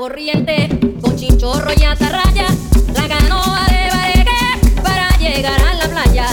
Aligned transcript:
corriente, 0.00 0.66
con 1.02 1.14
chinchorro 1.14 1.72
y 1.78 1.84
atarraya, 1.84 2.46
la 2.94 3.06
canoa 3.06 3.66
de 3.68 3.90
bareque 3.94 4.82
para 4.82 5.10
llegar 5.18 5.60
a 5.60 5.74
la 5.74 5.88
playa. 5.90 6.26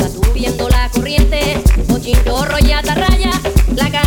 Va 0.00 0.08
subiendo 0.08 0.68
la 0.68 0.90
corriente, 0.90 1.62
con 1.86 2.02
chinchorro 2.02 2.58
y 2.58 2.72
atarraya, 2.72 3.30
la 3.76 3.90
canoa 3.92 4.01